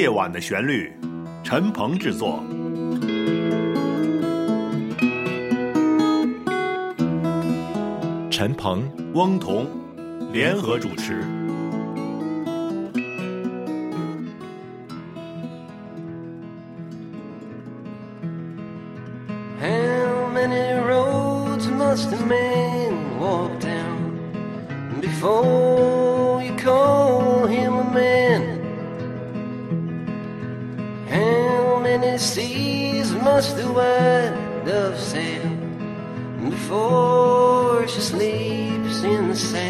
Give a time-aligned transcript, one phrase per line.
[0.00, 0.90] 夜晚的旋律，
[1.44, 2.42] 陈鹏制作。
[8.30, 9.66] 陈鹏、翁同
[10.32, 11.39] 联合主持。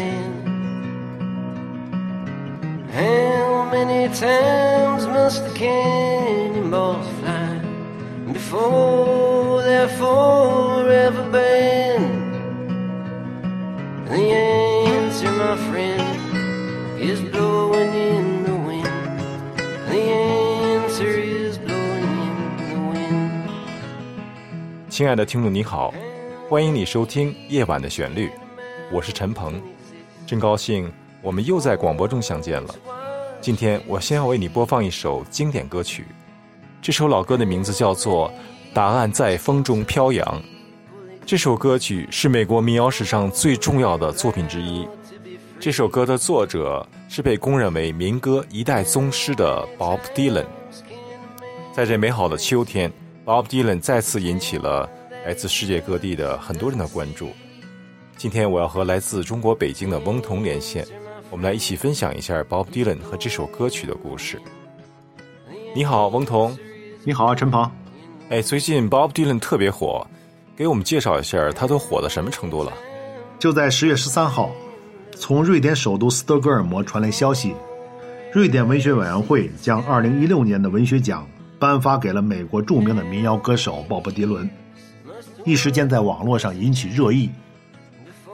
[0.00, 0.46] sand?
[2.92, 7.60] How many times must the cannonballs fly
[8.32, 12.14] before they're forever banned?
[14.08, 16.02] The answer, my friend,
[17.00, 18.88] is blowing in the wind.
[19.88, 23.48] The answer is blowing in the wind.
[24.88, 25.92] 亲爱的听众你好，
[26.48, 28.28] 欢迎你收听《夜晚的旋律》，
[28.90, 29.60] 我是陈鹏，
[30.31, 30.89] 真高兴
[31.21, 32.73] 我们又在广播中相见了。
[33.41, 36.05] 今天我先要为你播放一首经典歌曲，
[36.81, 38.29] 这首老歌的名字叫做
[38.73, 40.25] 《答案在风中飘扬》。
[41.25, 44.87] 这首歌曲是美国民谣史上最重要的作品之一。
[45.59, 50.45] 这首歌的作者是被公认为民歌一代宗师的 Bob Dylan。
[51.73, 52.89] 在这美好的秋天
[53.25, 54.89] ，Bob Dylan 再次引起了
[55.25, 57.31] 来自世界各地的很多人的关注。
[58.17, 60.85] 今天我要和来自中国北京的翁同连线，
[61.29, 64.39] 我们来一起分享一下 Bob Dylan 和这首歌曲的故事。
[65.75, 66.55] 你好，翁同。
[67.03, 67.69] 你好，陈鹏。
[68.29, 70.05] 哎，最近 Bob Dylan 特别火，
[70.55, 72.71] 给我们介绍一下他都火到什么程度了？
[73.39, 74.51] 就在十月十三号，
[75.15, 77.55] 从瑞典首都斯德哥尔摩传来消息，
[78.31, 84.47] 瑞典文学委员会将二零一六年的文学奖颁发给了美国著名的民谣歌手鲍勃迪伦，
[85.43, 87.29] 一时间在网络上引起热议，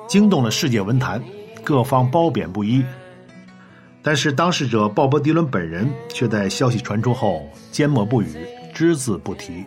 [0.08, 1.22] 惊动了世界文坛，
[1.64, 2.84] 各方褒贬不一。
[4.02, 9.66] 但是当事者鲍勃迪伦本人却在消息传出后缄默不语，只字不提。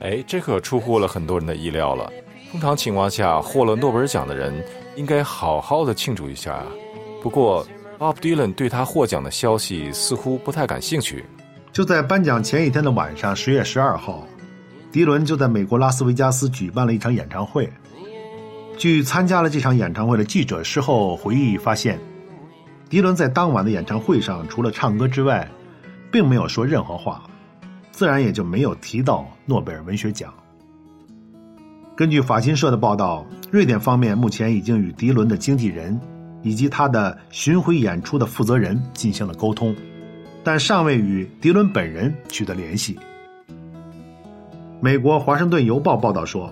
[0.00, 2.12] 哎，这可出乎了很多人的意料了。
[2.52, 4.62] 通常情况下，获了诺贝尔奖的人
[4.96, 6.66] 应该好好的庆祝一下啊。
[7.22, 7.66] 不过
[7.98, 11.24] ，Bob Dylan 对他获奖的消息似乎不太感兴趣。
[11.72, 14.26] 就在颁奖前一天的晚上，十月十二号，
[14.90, 17.70] 迪伦就在美国拉斯维加斯举办了一场演唱会。
[18.78, 21.98] 据参加了这场演唱会的记者事后回忆发现，
[22.88, 25.46] 迪伦在当晚的演唱会上除了唱歌之外，
[26.10, 27.22] 并没有说任何话，
[27.90, 30.32] 自然也就没有提到诺贝尔文学奖。
[31.94, 36.00] 根据法新社的报道，瑞典方面目前已经与迪伦的经纪人
[36.42, 39.76] 以及他的巡回演出的负责人进行了沟通，
[40.42, 42.98] 但尚未与迪伦本人取得联系。
[44.80, 46.50] 美国《华盛顿邮报》报道说，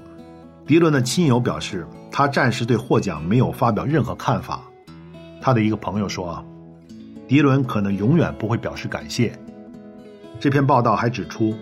[0.66, 4.62] 迪伦的亲友表示，他暂时对获奖没有发表任何看法。
[5.41, 6.44] 他的一个朋友说，
[7.26, 9.32] 迪伦可能永远不会表示感谢。
[10.41, 11.54] 这篇报道还指出，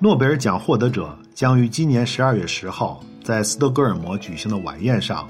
[0.00, 5.28] 诺贝尔奖获得者将于今年十二月十号在斯德哥尔摩举行的晚宴上，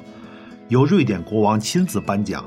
[0.68, 2.44] 由瑞典国王亲自颁奖，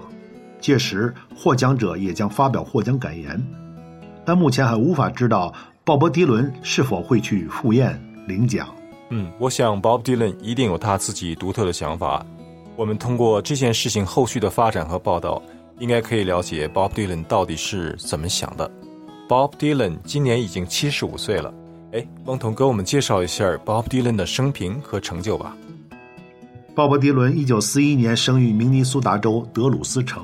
[0.59, 3.42] 届时获奖者也将发表获奖感言。
[4.25, 5.53] 但目前还无法知道
[5.84, 8.68] 鲍勃迪伦是否会去赴宴领奖。
[9.09, 12.25] 嗯，我想 Bob Dylan 一定有他自己独特的想法。
[12.75, 15.42] 我们通过这件事情后续的发展和报道，
[15.80, 18.69] 应该可以了解 Bob Dylan 到底是怎么想的。
[19.28, 21.53] Bob Dylan 今年已经七十五岁了。
[21.92, 25.58] 哎，汪彤给我们介绍一下 Bob Dylan 的生平和成就吧。
[26.75, 30.24] 鲍勃迪伦一九四一年生于明尼苏达州德鲁斯城，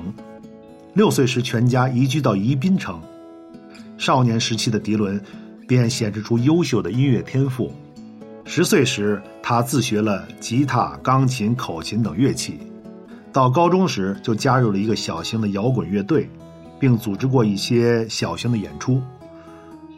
[0.94, 2.98] 六岁时全家移居到宜宾城。
[3.98, 5.20] 少年时期的迪伦
[5.68, 7.70] 便显示出优秀的音乐天赋。
[8.48, 12.60] 十岁时，他自学了吉他、钢琴、口琴等乐器。
[13.32, 16.30] 到高中时，就加入了一个小型的摇滚乐队，
[16.78, 19.02] 并组织过一些小型的演出。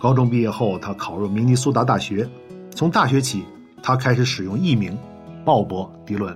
[0.00, 2.26] 高中毕业后，他考入明尼苏达大学。
[2.74, 3.44] 从大学起，
[3.82, 4.96] 他开始使用艺名
[5.44, 6.34] 鲍勃·迪伦。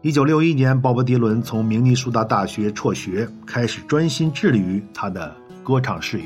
[0.00, 6.24] 一九六一年，鲍勃·迪伦从明尼苏达大学辍学，开始专心致力于他的歌唱事业。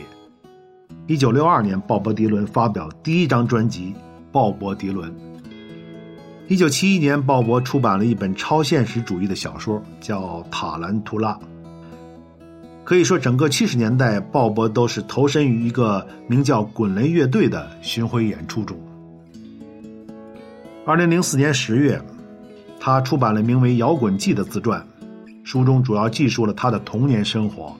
[1.06, 3.94] 一九六二年，鲍勃·迪伦发表第一张专辑
[4.32, 5.10] 《鲍勃·迪伦》。
[6.48, 11.32] 一九七一年，鲍勃出版了一本超现实主义的小说，叫《塔兰图拉》。
[12.84, 18.78] 可以说，整个七十年代，鲍勃都是投身于一个名叫“滚雷乐队”的巡回演出中。
[20.84, 22.00] 二零零四年十月，
[22.78, 24.86] 他出版了名为《摇滚记》的自传，
[25.42, 27.76] 书中主要记述了他的童年生活，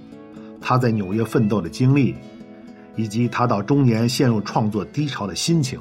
[0.61, 2.17] 他在纽约奋斗的经历，
[2.97, 5.79] 以及他到中年陷入创作低潮的心情。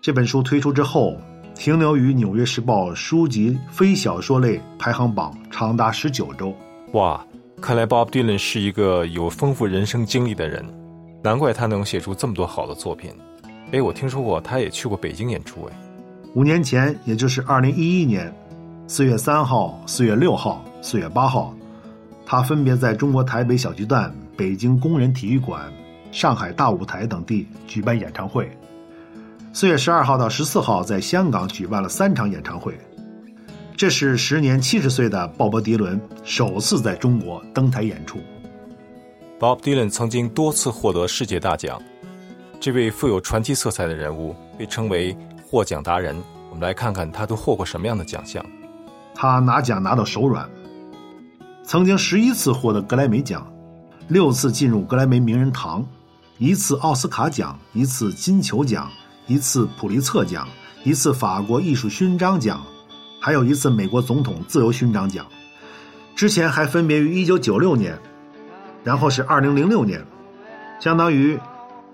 [0.00, 1.16] 这本书推出之后，
[1.54, 6.54] 停留于《纽约时报》书籍非小说类排行榜长达十九周。
[6.92, 7.24] 哇，
[7.60, 10.64] 看来 Bob Dylan 是一个有丰富人生经历的人，
[11.22, 13.10] 难怪他能写出这么多好的作品。
[13.72, 15.64] 哎，我听说过他也去过北京演出。
[15.64, 15.76] 哎，
[16.34, 18.32] 五年前，也就是二零一一年
[18.86, 21.54] 四月三号、四月六号、四月八号，
[22.26, 25.72] 他分别在中国台北小巨蛋、北京工人体育馆、
[26.10, 28.50] 上海大舞台等地举办演唱会。
[29.52, 32.76] 四月十二号到十四号，在香港举办了三场演唱会。
[33.76, 38.18] 这是时年七十岁的鲍勃·迪伦首次在中国登台演出。
[39.38, 41.80] Bob Dylan 曾经多次获得世界大奖，
[42.60, 46.16] 这位富有传奇色彩的人物被称为获奖达人。
[46.50, 48.44] 我们来看看他都获过什么样的奖项。
[49.12, 50.48] 他拿奖拿到手软，
[51.66, 53.46] 曾经十一次获得格莱美奖，
[54.08, 55.84] 六次进入格莱美名人堂，
[56.38, 58.90] 一次奥斯卡奖，一次金球奖。
[59.26, 60.46] 一次普利策奖，
[60.82, 62.62] 一次法国艺术勋章奖，
[63.18, 65.24] 还有一次美国总统自由勋章奖。
[66.14, 67.98] 之前还分别于1996年，
[68.82, 70.04] 然后是2006年，
[70.78, 71.38] 相当于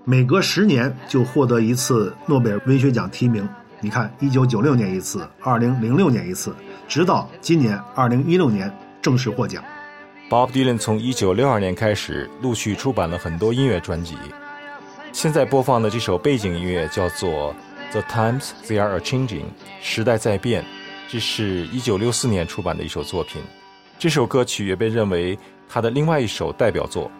[0.03, 3.47] 每隔十年就获得一次诺贝尔文学奖提名。
[3.79, 6.53] 你看，1996年一次，2006年一次，
[6.85, 9.63] 直到今年2016年正式获奖。
[10.29, 14.15] Bob Dylan 从1962年开始陆续出版了很多音乐专辑。
[15.11, 17.53] 现在播放的这首背景音乐叫做
[17.91, 19.27] 《The Times They Are A Changing》，
[19.81, 20.63] 时代在变。
[21.09, 23.41] 这是一九六四年出版的一首作品。
[23.99, 25.37] 这首歌曲也被认为
[25.67, 27.11] 他的另外一首代表作。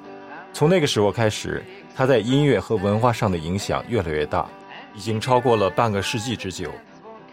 [0.53, 1.61] 从那个时候开始，
[1.93, 4.47] 他在音乐和文化上的影响越来越大，
[4.95, 6.71] 已经超过了半个世纪之久。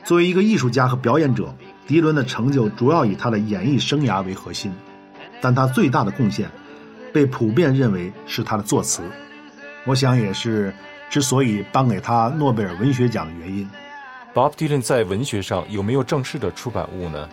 [0.03, 1.55] 作为一个艺术家和表演者，
[1.88, 4.70] 迪伦的成就主要以他的演艺生涯为核心，
[5.40, 6.50] 但他最大的贡献
[7.14, 9.00] 被普遍认为是他的作词。
[9.87, 10.75] 我想也是，
[11.08, 13.67] 之所以颁给他诺贝尔文学奖的原因。
[14.35, 17.26] Bob Dylan 在文学上有没有正式的出版物呢？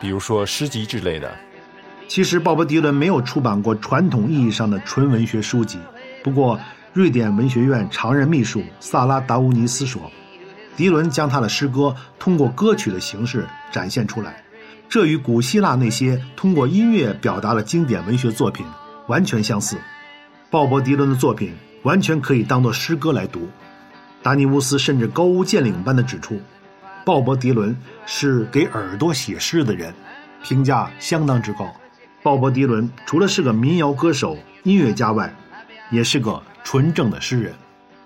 [0.00, 1.28] 比如说诗集之类的。
[2.06, 5.76] 其实，鲍勃·迪伦没有出版过传统意义上的纯文学书籍。
[6.22, 6.58] 不过，
[6.92, 10.00] 瑞典文学院常任秘书萨拉·达乌尼斯说，
[10.78, 14.44] 迪伦将他的诗歌通过歌曲的形式展现出来，
[14.88, 18.64] 这与古希腊那些通过音乐表达的经典文学作品
[19.08, 19.76] 完全相似。
[20.48, 21.52] 鲍勃·迪伦的作品。
[21.84, 23.48] 完全可以当作诗歌来读。
[24.20, 26.40] 达尼乌斯甚至高屋建瓴般的指出，
[27.04, 27.74] 鲍勃·迪伦
[28.04, 29.94] 是给耳朵写诗的人，
[30.42, 31.72] 评价相当之高。
[32.20, 35.32] 鲍勃·迪伦除了是个民谣歌手、音乐家外，
[35.92, 37.54] 也是个纯正的诗人。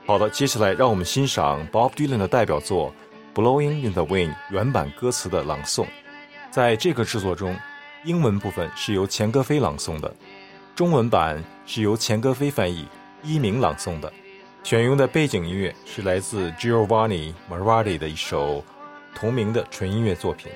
[0.04, 2.92] 好的，接下来让我们欣赏 Bob Dylan 的代表作
[3.40, 5.86] 《Blowing in the Wind》原版歌词的朗诵。
[6.50, 7.56] 在这个制作中，
[8.04, 10.12] 英文部分是由钱歌飞朗诵的，
[10.74, 12.86] 中文版是由钱歌飞翻译。
[13.22, 14.12] 一鸣朗诵的，
[14.64, 18.64] 选用的背景音乐是来自 Giovanni Marardi 的一首
[19.14, 20.50] 同名的纯音乐作品。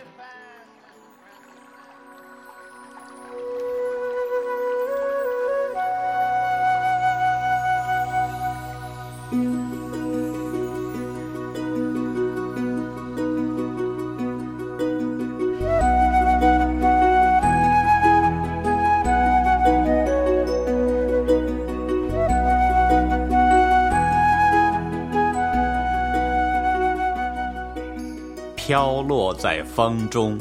[29.46, 30.40] 在风中。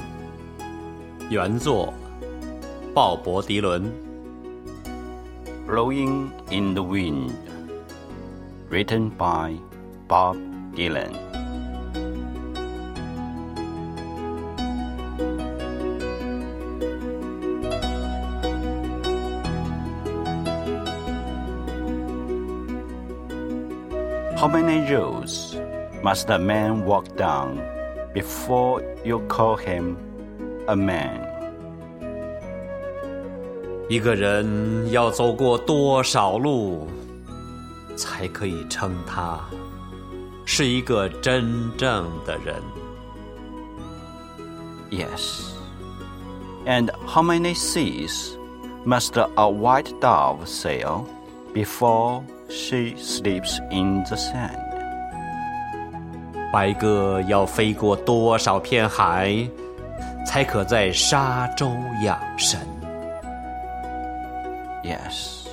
[1.28, 1.92] 原作：
[2.94, 3.92] 鲍勃·迪伦。
[5.68, 7.30] Blowing in the Wind,
[8.70, 9.56] written by
[10.08, 10.36] Bob
[10.74, 11.14] Dylan.
[24.36, 25.56] How many roads
[26.02, 27.60] must a man walk down
[28.14, 29.96] before you call him
[30.66, 31.26] a man.
[33.88, 36.86] 一个人要走过多少路，
[37.96, 39.40] 才可以称他
[40.44, 42.56] 是一个真正的人？
[44.90, 45.50] Yes.
[46.66, 48.36] And how many seas
[48.84, 51.06] must a white dove sail
[51.52, 54.63] before she sleeps in the sand?
[56.55, 59.45] 白鸽要飞过多少片海，
[60.25, 61.69] 才可在沙洲
[62.01, 62.57] 养神
[64.81, 65.47] ？Yes.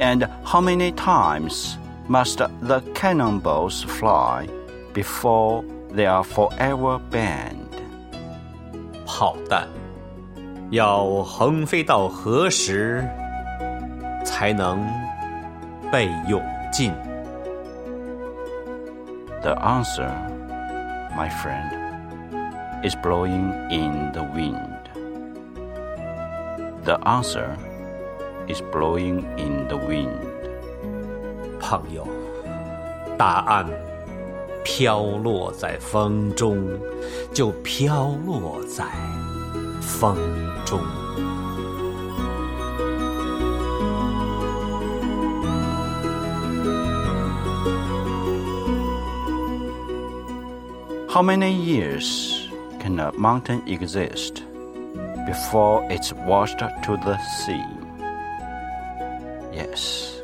[0.00, 1.76] And how many times
[2.08, 4.48] must the cannonballs fly
[4.92, 5.62] before
[5.94, 7.70] they are forever banned?
[9.06, 9.68] 炮弹
[10.70, 13.08] 要横飞到何时，
[14.24, 14.84] 才能
[15.92, 16.92] 备勇进。
[19.41, 20.09] The answer,
[21.15, 21.71] my friend,
[22.83, 24.89] is blowing in the wind.
[26.83, 27.55] The answer
[28.47, 30.19] is blowing in the wind.
[31.59, 32.07] 朋友，
[33.17, 33.65] 答案
[34.63, 36.79] 飘落在风中，
[37.33, 38.85] 就飘落在
[39.81, 40.17] 风
[40.65, 40.79] 中。
[51.09, 54.43] How many years can a mountain exist
[55.25, 57.63] before it's washed to the sea?
[59.53, 60.21] Yes.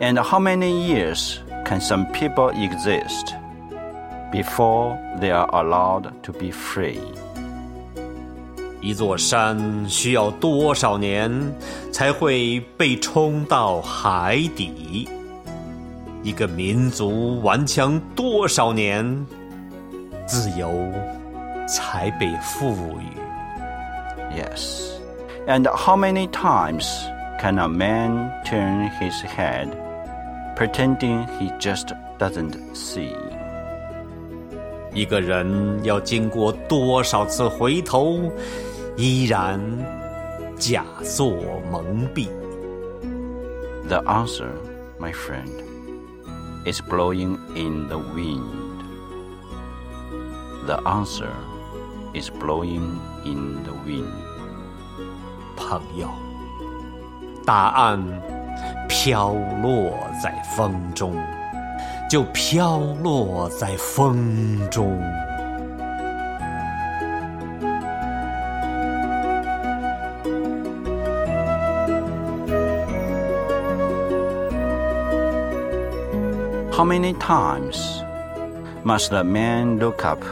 [0.00, 3.34] And how many years can some people exist
[4.30, 7.00] before they are allowed to be free?
[8.80, 11.32] 一座山需要多少年
[11.90, 15.08] 才会被冲到海底？
[16.22, 19.26] 一个民族顽强多少年，
[20.26, 20.92] 自由
[21.66, 23.18] 才被赋予？
[24.36, 24.92] Yes.
[25.46, 26.86] And how many times
[27.40, 29.68] can a man turn his head
[30.54, 33.14] pretending he just doesn't see?
[34.92, 38.30] 一个人要经过多少次回头，
[38.96, 39.60] 依然
[40.56, 41.32] 假作
[41.70, 42.28] 蒙蔽？
[43.88, 44.50] The answer,
[44.98, 45.48] my friend,
[46.66, 48.61] is blowing in the wind.
[50.66, 51.32] The answer
[52.12, 54.12] is blowing in the wind.
[55.56, 56.08] 朋友，
[57.46, 58.02] 答案
[58.88, 61.16] 飘落在风中，
[62.10, 65.00] 就飘落在风中。
[76.72, 78.04] How many times
[78.84, 80.22] must the man look up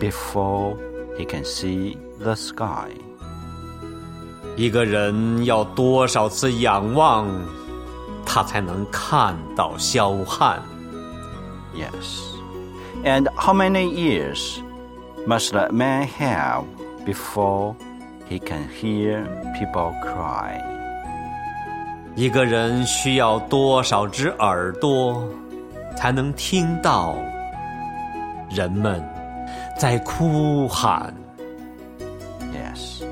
[0.00, 0.76] before
[1.18, 2.90] he can see the sky?
[4.56, 7.28] 一个人要多少次仰望，
[8.24, 10.60] 他才能看到霄汉？
[11.74, 12.22] Yes.
[13.04, 14.60] And how many years
[15.26, 16.64] must a man have
[17.04, 17.74] before
[18.28, 19.26] he can hear
[19.58, 20.62] people cry?
[22.14, 25.22] 一个人需要多少只耳朵，
[25.94, 27.14] 才能听到
[28.48, 29.04] 人们
[29.80, 31.12] 在哭喊？
[32.52, 33.02] Yes.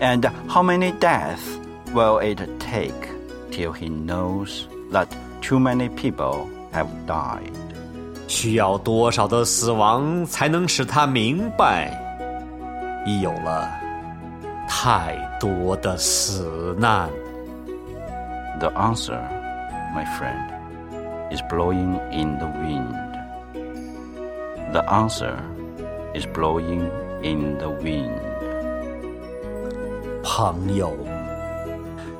[0.00, 1.58] And how many deaths
[1.92, 2.92] will it take
[3.50, 5.08] till he knows that
[5.40, 7.52] too many people have died?
[8.28, 11.90] 需要多少的死亡，才能使他明白，
[13.06, 13.70] 已有了
[14.68, 17.08] 太多的死难？
[18.60, 19.18] The answer,
[19.94, 20.50] my friend,
[21.30, 22.94] is blowing in the wind.
[24.72, 25.34] The answer
[26.13, 26.89] Is blowing
[27.21, 28.11] in the wind.
[30.23, 30.95] 朋友，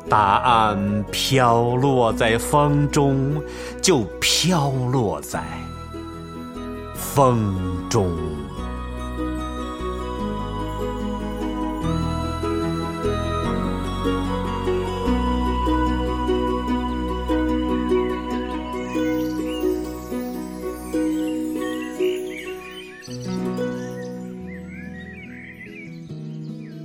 [0.10, 3.42] 答案飘落在风中，
[3.82, 5.42] 就飘落在
[6.94, 7.56] 风
[7.90, 8.12] 中。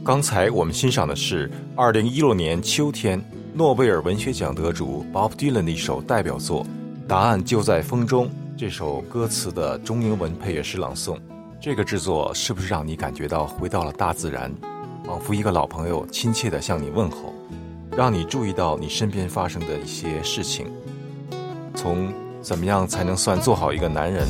[0.08, 3.22] 刚才我们欣赏的是二零一六年秋天
[3.52, 6.64] 诺贝尔文学奖得主 Bob Dylan 的一首代表作
[7.06, 8.24] 《答案就在风中》。
[8.56, 11.18] 这首歌词的中英文配乐诗朗诵，
[11.60, 14.50] 这个制作是不是让你感觉到回到了大自然，
[15.04, 17.34] 仿佛一个老朋友亲切地向你问候，
[17.94, 20.72] 让你注意到你身边发生的一些事情，
[21.74, 22.10] 从
[22.40, 24.26] 怎么样才能算做好一个男人，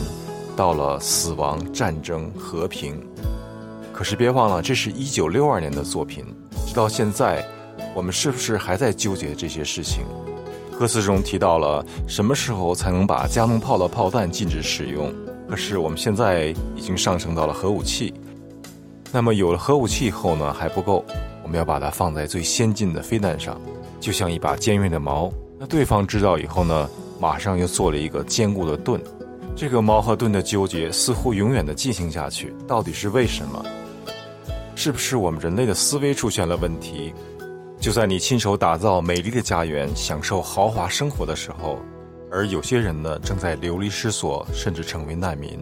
[0.57, 3.01] 到了死亡、战争、和平。
[3.99, 6.25] 可是别忘了，这是一九六二年的作品，
[6.65, 7.45] 直到现在，
[7.97, 10.05] 我们是不是还在纠结这些事情？
[10.79, 15.13] 歌词中提到了什么时候才能把加农炮的炮弹禁止使用？
[15.51, 18.15] 可是我们现在已经上升到了核武器。
[19.11, 21.05] 那么有了核武器以后呢，还不够，
[21.43, 23.61] 我们要把它放在最先进的飞弹上，
[23.99, 25.29] 就像一把尖锐的矛。
[25.59, 26.89] 那对方知道以后呢，
[27.19, 29.03] 马上又做了一个坚固的盾。
[29.57, 33.61] 这个矛和盾的纠结似乎永远的进行下去，到底是为什么？
[34.81, 37.13] 是不是我们人类的思维出现了问题？
[37.81, 41.81] 就在你亲手打造美丽的家园、享受豪华生活的时候，
[42.31, 45.59] 而有些人呢，正在流离失所，甚至成为难民。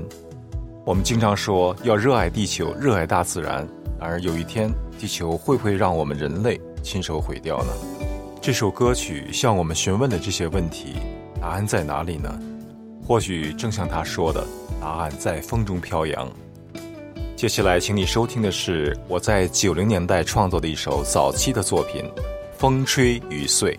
[0.84, 3.66] 我们经常说要热爱地球、热爱大自然，
[3.98, 7.72] 而有一天，地球会不会让我们人类亲手毁掉呢？
[8.42, 10.96] 这首歌曲向我们询问的这些问题，
[11.40, 12.38] 答案在哪里呢？
[13.02, 14.46] 或许正像他说的，
[14.78, 16.30] 答案在风中飘扬。
[17.36, 22.02] 接下来，请你收听的是我在九零年代创作的一首早期的作品
[22.56, 23.78] 《风吹雨碎》。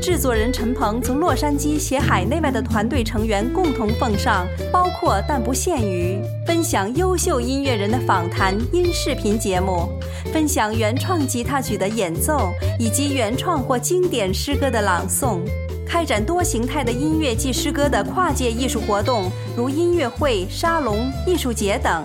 [0.00, 9.90] 制作人陈鹏从洛杉矶携海内外的团队成员共同奉上，包括但不限于分享优秀音乐人的访谈音视频节目，
[10.32, 15.40] 分享原创吉他曲的演奏以及原创或经典诗歌的朗诵，
[15.86, 22.02] 开展多形态的音乐及诗歌的跨界艺术活动，如音乐会、沙龙、艺术节等，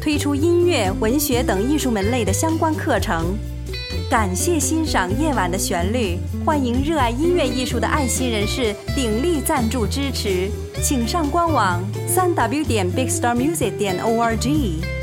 [0.00, 3.36] 推出音乐、文学等艺术门类的相关课程。
[4.08, 10.48] 感谢欣赏夜晚的旋律，欢迎热爱音乐艺术的爱心人士鼎力赞助支持，
[10.80, 14.95] 请上官网三 w 点 bigstarmusic 点 org。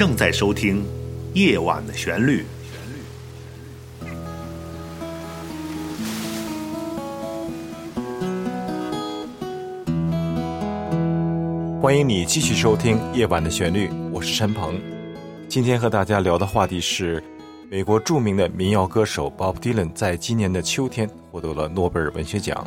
[0.00, 0.82] 正在收听
[1.34, 2.42] 《夜晚的旋律》。
[11.82, 14.80] 欢迎你继续收听《夜晚的旋律》，我是陈鹏。
[15.50, 17.22] 今天和大家聊的话题是
[17.70, 22.66] 美国著名的民谣歌手 Bob Dylan 在今年的秋天获得了诺贝尔文学奖。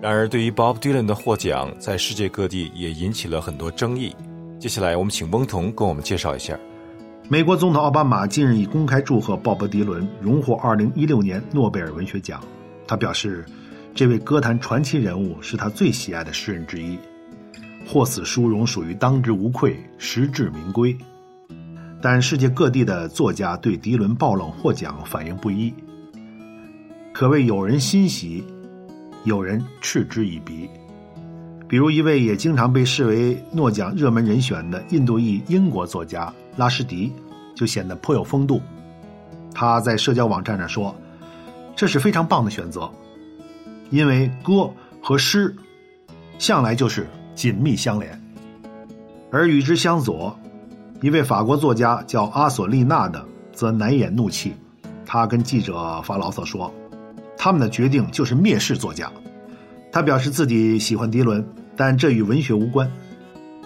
[0.00, 4.12] 然而，对于 Bob Dylan 的获奖，在世界各地也引起了很多争议。
[4.58, 6.58] 接下来，我们请翁同跟我们介绍一下。
[7.28, 12.42] 美国总统奥巴马近日已公开祝贺鲍勃·迪伦荣获2016年诺贝尔文学奖。
[12.86, 13.44] 他表示，
[13.94, 16.98] 这位歌坛传奇人物是他最喜爱的诗人之一，
[17.86, 20.96] 获此殊荣属于当之无愧，实至名归。
[22.02, 25.72] 但世界各地的作家对迪伦爆冷获奖反应不一，
[27.14, 28.44] 可谓有人欣喜，
[29.24, 30.68] 有人嗤之以鼻。
[31.66, 37.12] 比如一位也经常被视为诺奖热门人选的印度裔英国作家拉什迪，
[37.54, 38.60] 就显得颇有风度。
[39.54, 40.94] 他在社交网站上说
[41.76, 42.90] ：“这是非常棒的选择，
[43.90, 44.70] 因为歌
[45.02, 45.54] 和诗
[46.38, 48.20] 向来就是紧密相连。”
[49.30, 50.36] 而与之相左。
[51.00, 54.54] 一位法国作家叫阿索利娜的，则难掩怒气。
[55.04, 56.72] 他跟记者发牢骚说
[57.36, 59.10] ：“他们的决定就是蔑视作家。”
[59.90, 61.44] 他表示自己喜欢迪伦，
[61.76, 62.88] 但这与文学无关。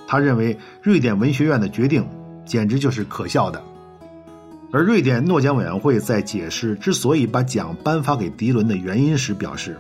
[0.07, 2.09] 他认为瑞典文学院的决定
[2.47, 3.63] 简直就是可笑的。
[4.73, 9.79] 而瑞典诺奖委员会在解释之所以把奖颁发给迪伦的原因时表示：“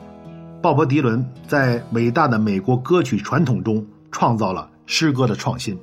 [0.62, 5.78] 鲍勃·迪伦在伟大的美国歌曲传统中创造了诗歌的创新。”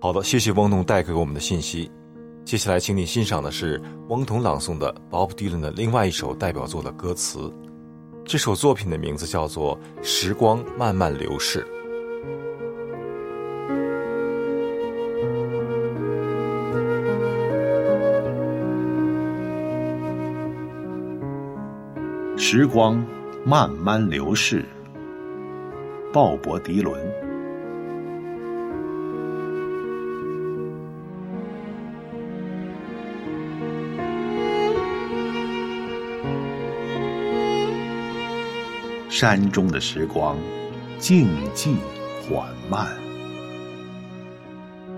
[0.00, 1.90] 好的，谢谢翁同带给我们的信息。
[2.44, 7.50] 接下来，请你欣赏的是翁同朗诵的 Bob Dylan 的另外一首代表作的歌词。
[8.26, 11.60] 这首作品的名字叫做《时光慢慢流逝》。
[22.46, 23.02] 时光
[23.42, 24.66] 慢慢流逝，
[26.12, 27.02] 鲍勃·迪伦。
[39.08, 40.36] 山中的时光，
[40.98, 41.76] 静寂
[42.28, 42.88] 缓慢。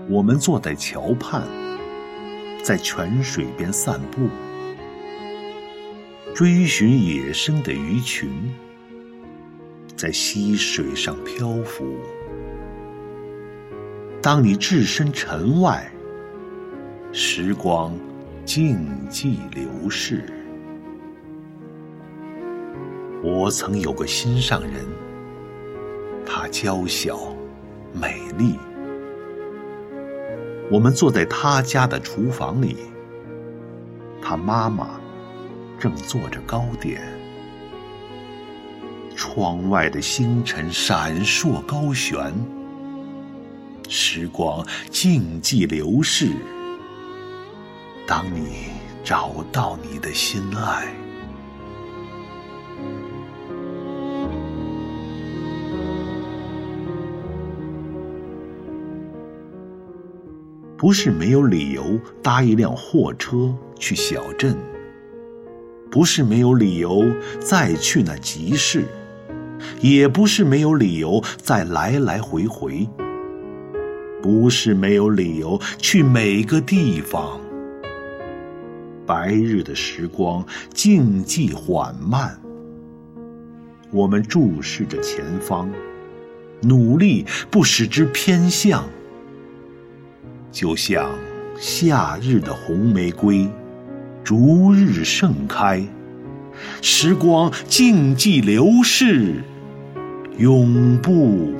[0.09, 1.43] 我们坐在桥畔，
[2.61, 4.27] 在泉水边散步，
[6.37, 8.29] 追寻野生的鱼群，
[9.95, 11.97] 在溪水上漂浮。
[14.21, 15.91] 当你置身尘外，
[17.11, 17.91] 时光
[18.45, 18.77] 静
[19.09, 20.25] 寂流逝。
[23.23, 24.85] 我曾有个心上人，
[26.23, 27.35] 她娇小、
[27.91, 28.59] 美丽。
[30.69, 32.77] 我们坐在她家的厨房里，
[34.21, 35.01] 她妈妈
[35.79, 37.01] 正做着糕点。
[39.15, 42.33] 窗外的星辰闪烁高悬，
[43.89, 46.31] 时光静寂流逝。
[48.05, 48.67] 当你
[49.03, 50.87] 找到你的心爱。
[60.77, 64.55] 不是没有理由搭一辆货车去小镇，
[65.97, 67.03] 不是没有理由
[67.39, 68.85] 再去那集市，
[69.81, 72.87] 也不是没有理由再来来回回，
[74.21, 77.41] 不是没有理由去每个地方。
[79.07, 82.39] 白日的时光静寂缓慢，
[83.89, 85.67] 我们注视着前方，
[86.61, 88.87] 努力不使之偏向。
[90.51, 91.09] 就像
[91.59, 93.49] 夏日的红玫瑰，
[94.27, 95.81] 逐日盛开，
[96.81, 99.35] 时光静寂流逝，
[100.37, 101.53] 永不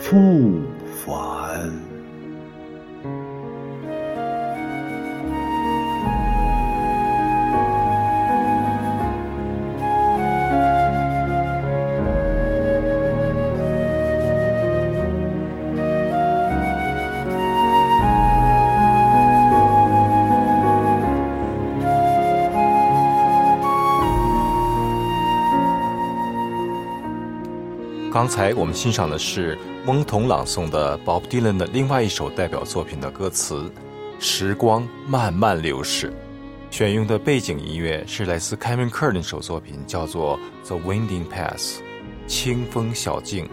[0.00, 0.60] 复
[1.04, 1.68] 返。
[28.16, 33.64] 刚才我们欣赏的是翁同朗诵的 Bob Dylan 的另外一首代表作品的歌词
[34.18, 36.08] 《时光慢慢流逝》，
[36.74, 41.58] 选用的背景音乐是来自 Kevin Kerr 的一首作品，叫做《The Winding Path》，
[42.26, 43.46] 清风小径。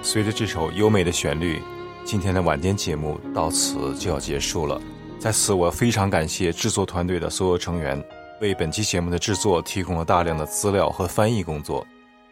[0.00, 1.60] 随着这首优美的旋律，
[2.04, 4.80] 今天的晚间节目到此就要结束了。
[5.18, 8.00] 在此，我非常感谢制作团队的所有成员，
[8.40, 11.84] 为本期节目的制作提供了大量的资料和翻译工作。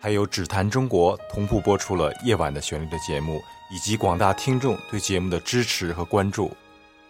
[0.03, 6.51] 还有只谈中国同步播出了夜晚的旋律的节目以及广大听众对节目的支持和关注。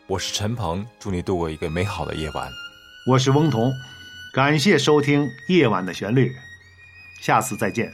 [0.06, 2.52] 我是陈鹏祝你度过一个美好的夜晚。
[3.08, 3.72] 我是翁同
[4.34, 6.36] 感谢收听夜晚的旋律。
[7.22, 7.90] 下次再见。